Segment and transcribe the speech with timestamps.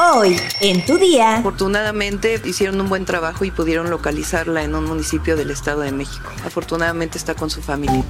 [0.00, 1.38] Hoy, en tu día.
[1.38, 6.30] Afortunadamente hicieron un buen trabajo y pudieron localizarla en un municipio del Estado de México.
[6.44, 8.04] Afortunadamente está con su familia.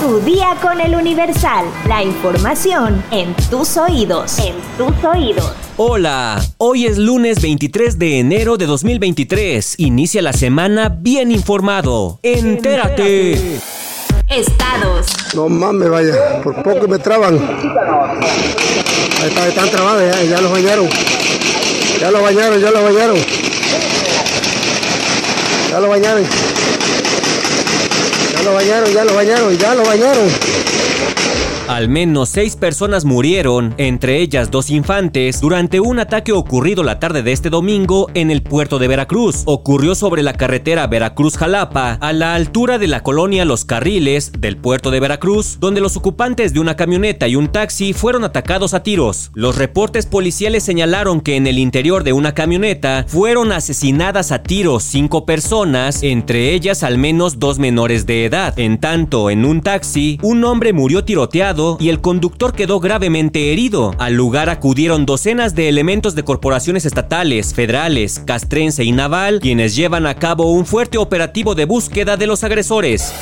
[0.00, 1.66] Tu día con el Universal.
[1.88, 4.38] La información en tus oídos.
[4.38, 5.52] En tus oídos.
[5.78, 9.80] Hola, hoy es lunes 23 de enero de 2023.
[9.80, 12.20] Inicia la semana bien informado.
[12.22, 13.81] Entérate.
[14.32, 15.08] Estados.
[15.34, 17.38] No mames, vaya, por poco me traban.
[19.20, 20.88] Ahí está, están trabados ya, ya los bañaron.
[22.00, 23.16] Ya los bañaron, ya los bañaron.
[25.70, 26.24] Ya los bañaron.
[28.32, 30.28] Ya lo bañaron, ya lo bañaron, ya lo bañaron.
[31.72, 37.22] Al menos seis personas murieron, entre ellas dos infantes, durante un ataque ocurrido la tarde
[37.22, 39.40] de este domingo en el puerto de Veracruz.
[39.46, 44.90] Ocurrió sobre la carretera Veracruz-Jalapa, a la altura de la colonia Los Carriles del puerto
[44.90, 49.30] de Veracruz, donde los ocupantes de una camioneta y un taxi fueron atacados a tiros.
[49.32, 54.82] Los reportes policiales señalaron que en el interior de una camioneta fueron asesinadas a tiros
[54.82, 58.58] cinco personas, entre ellas al menos dos menores de edad.
[58.58, 63.94] En tanto, en un taxi, un hombre murió tiroteado y el conductor quedó gravemente herido.
[63.98, 70.06] Al lugar acudieron docenas de elementos de corporaciones estatales, federales, castrense y naval, quienes llevan
[70.06, 73.12] a cabo un fuerte operativo de búsqueda de los agresores.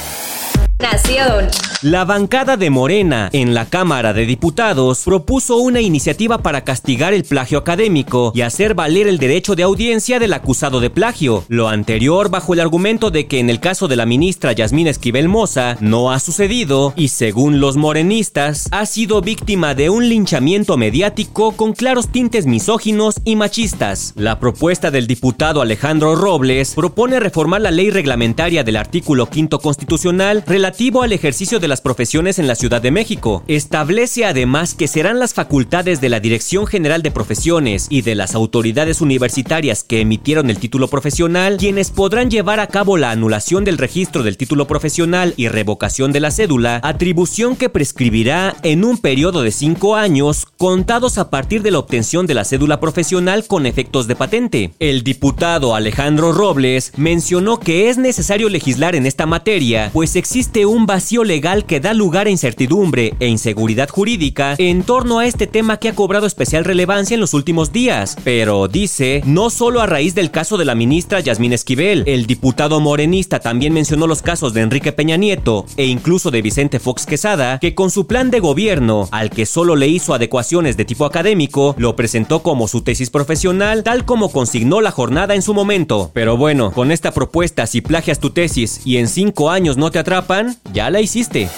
[0.81, 1.49] Nación.
[1.83, 7.25] La bancada de Morena en la Cámara de Diputados propuso una iniciativa para castigar el
[7.25, 11.45] plagio académico y hacer valer el derecho de audiencia del acusado de plagio.
[11.49, 15.29] Lo anterior bajo el argumento de que en el caso de la ministra Yasmín Esquivel
[15.29, 21.53] Moza no ha sucedido y según los morenistas ha sido víctima de un linchamiento mediático
[21.53, 24.13] con claros tintes misóginos y machistas.
[24.17, 30.43] La propuesta del diputado Alejandro Robles propone reformar la ley reglamentaria del artículo quinto constitucional
[30.71, 33.43] relativo al ejercicio de las profesiones en la Ciudad de México.
[33.49, 38.37] Establece además que serán las facultades de la Dirección General de Profesiones y de las
[38.37, 43.79] autoridades universitarias que emitieron el título profesional quienes podrán llevar a cabo la anulación del
[43.79, 49.43] registro del título profesional y revocación de la cédula, atribución que prescribirá en un periodo
[49.43, 54.07] de cinco años contados a partir de la obtención de la cédula profesional con efectos
[54.07, 54.71] de patente.
[54.79, 60.87] El diputado Alejandro Robles mencionó que es necesario legislar en esta materia, pues existe un
[60.87, 65.79] vacío legal que da lugar a incertidumbre e inseguridad jurídica en torno a este tema
[65.79, 68.17] que ha cobrado especial relevancia en los últimos días.
[68.25, 72.81] Pero dice, no solo a raíz del caso de la ministra Yasmín Esquivel, el diputado
[72.81, 77.59] morenista también mencionó los casos de Enrique Peña Nieto e incluso de Vicente Fox Quesada,
[77.59, 81.75] que con su plan de gobierno, al que solo le hizo adecuaciones de tipo académico,
[81.79, 86.11] lo presentó como su tesis profesional, tal como consignó la jornada en su momento.
[86.13, 89.99] Pero bueno, con esta propuesta, si plagias tu tesis y en cinco años no te
[89.99, 91.49] atrapan, ya la hiciste.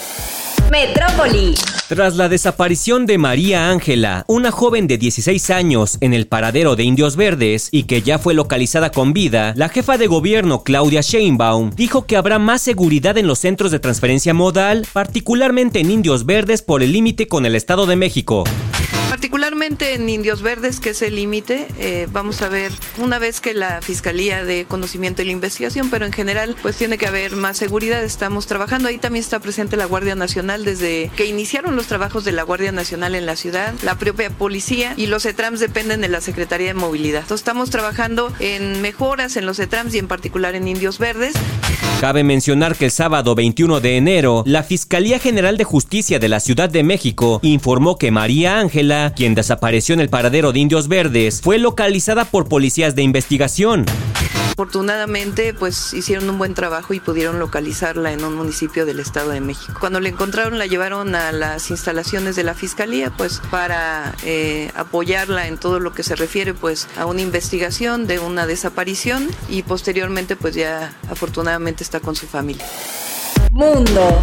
[0.70, 1.54] Metrópoli.
[1.88, 6.84] Tras la desaparición de María Ángela, una joven de 16 años en el paradero de
[6.84, 11.70] Indios Verdes y que ya fue localizada con vida, la jefa de gobierno Claudia Sheinbaum
[11.76, 16.62] dijo que habrá más seguridad en los centros de transferencia modal, particularmente en Indios Verdes
[16.62, 18.44] por el límite con el Estado de México.
[19.22, 23.55] Particularmente en Indios Verdes, que es el límite, eh, vamos a ver una vez que
[23.55, 27.56] la Fiscalía dé conocimiento de la investigación, pero en general pues tiene que haber más
[27.56, 32.25] seguridad, estamos trabajando, ahí también está presente la Guardia Nacional desde que iniciaron los trabajos
[32.25, 36.09] de la Guardia Nacional en la ciudad, la propia policía y los ETRAMS dependen de
[36.09, 37.21] la Secretaría de Movilidad.
[37.21, 41.34] Entonces, estamos trabajando en mejoras en los ETRAMS y en particular en Indios Verdes.
[42.00, 46.41] Cabe mencionar que el sábado 21 de enero, la Fiscalía General de Justicia de la
[46.41, 51.41] Ciudad de México informó que María Ángela, quien desapareció en el paradero de Indios Verdes,
[51.41, 53.87] fue localizada por policías de investigación.
[54.52, 59.40] Afortunadamente, pues hicieron un buen trabajo y pudieron localizarla en un municipio del Estado de
[59.40, 59.78] México.
[59.80, 65.48] Cuando la encontraron, la llevaron a las instalaciones de la Fiscalía, pues para eh, apoyarla
[65.48, 70.36] en todo lo que se refiere, pues a una investigación de una desaparición y posteriormente,
[70.36, 72.66] pues ya afortunadamente está con su familia.
[73.52, 74.22] Mundo.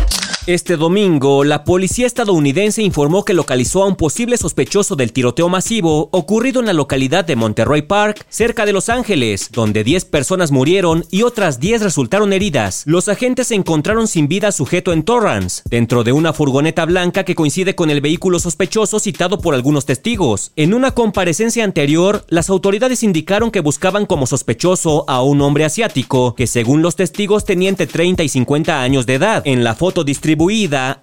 [0.49, 6.09] Este domingo, la policía estadounidense informó que localizó a un posible sospechoso del tiroteo masivo
[6.11, 11.05] ocurrido en la localidad de Monterrey Park, cerca de Los Ángeles, donde 10 personas murieron
[11.11, 12.81] y otras 10 resultaron heridas.
[12.87, 17.75] Los agentes encontraron sin vida sujeto en Torrance, dentro de una furgoneta blanca que coincide
[17.75, 20.51] con el vehículo sospechoso citado por algunos testigos.
[20.55, 26.33] En una comparecencia anterior, las autoridades indicaron que buscaban como sospechoso a un hombre asiático,
[26.33, 29.43] que según los testigos tenía entre 30 y 50 años de edad.
[29.45, 30.38] En la foto distribuida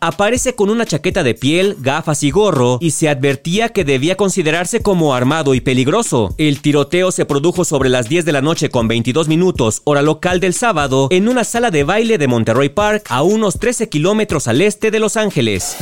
[0.01, 4.81] aparece con una chaqueta de piel, gafas y gorro y se advertía que debía considerarse
[4.81, 6.35] como armado y peligroso.
[6.39, 10.41] El tiroteo se produjo sobre las 10 de la noche con 22 minutos, hora local
[10.41, 14.63] del sábado, en una sala de baile de Monterrey Park a unos 13 kilómetros al
[14.63, 15.77] este de Los Ángeles.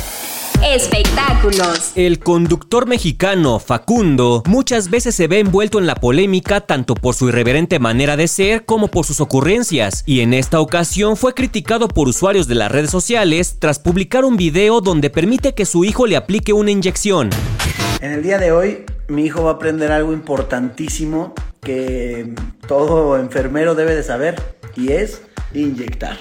[0.67, 1.93] Espectáculos.
[1.95, 7.29] El conductor mexicano Facundo muchas veces se ve envuelto en la polémica tanto por su
[7.29, 12.09] irreverente manera de ser como por sus ocurrencias, y en esta ocasión fue criticado por
[12.09, 16.17] usuarios de las redes sociales tras publicar un video donde permite que su hijo le
[16.17, 17.29] aplique una inyección.
[18.01, 22.33] En el día de hoy mi hijo va a aprender algo importantísimo que
[22.67, 24.41] todo enfermero debe de saber
[24.77, 25.21] y es
[25.53, 26.17] inyectar.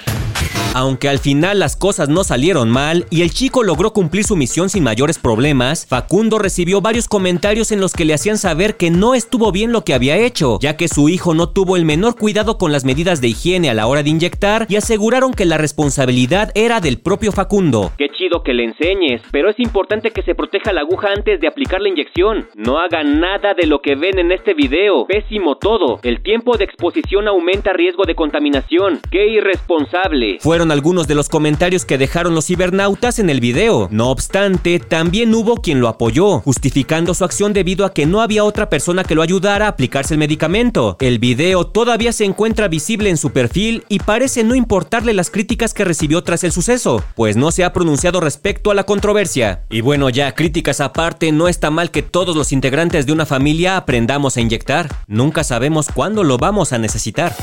[0.75, 4.69] Aunque al final las cosas no salieron mal y el chico logró cumplir su misión
[4.69, 9.13] sin mayores problemas, Facundo recibió varios comentarios en los que le hacían saber que no
[9.13, 12.57] estuvo bien lo que había hecho, ya que su hijo no tuvo el menor cuidado
[12.57, 16.51] con las medidas de higiene a la hora de inyectar y aseguraron que la responsabilidad
[16.55, 17.91] era del propio Facundo.
[17.95, 21.47] Qué chido que le enseñes, pero es importante que se proteja la aguja antes de
[21.47, 22.47] aplicar la inyección.
[22.55, 25.05] No hagan nada de lo que ven en este video.
[25.05, 25.99] Pésimo todo.
[26.01, 28.99] El tiempo de exposición aumenta riesgo de contaminación.
[29.11, 30.39] Qué irresponsable.
[30.39, 33.87] Fueron algunos de los comentarios que dejaron los cibernautas en el video.
[33.91, 38.43] No obstante, también hubo quien lo apoyó, justificando su acción debido a que no había
[38.43, 40.97] otra persona que lo ayudara a aplicarse el medicamento.
[40.99, 45.73] El video todavía se encuentra visible en su perfil y parece no importarle las críticas
[45.73, 49.63] que recibió tras el suceso, pues no se ha pronunciado respecto a la controversia.
[49.69, 53.77] Y bueno, ya críticas aparte, no está mal que todos los integrantes de una familia
[53.77, 54.89] aprendamos a inyectar.
[55.07, 57.35] Nunca sabemos cuándo lo vamos a necesitar.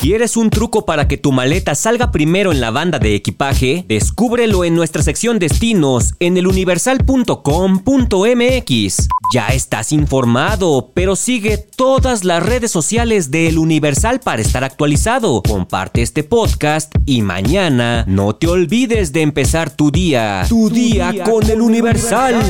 [0.00, 3.86] ¿Quieres un truco para que tu maleta salga primero en la banda de equipaje?
[3.88, 9.08] Descúbrelo en nuestra sección destinos en eluniversal.com.mx.
[9.32, 15.42] Ya estás informado, pero sigue todas las redes sociales de El Universal para estar actualizado.
[15.42, 20.44] Comparte este podcast y mañana no te olvides de empezar tu día.
[20.48, 22.42] Tu, día, con, El Universal.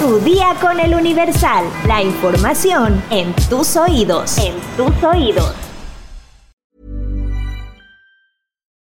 [0.00, 1.66] Tu día con El Universal.
[1.86, 4.38] La información en tus oídos.
[4.38, 5.65] En tus oídos.